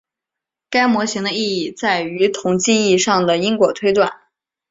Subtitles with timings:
[0.71, 4.11] 该模型的意义在于统计意义上的因果推断。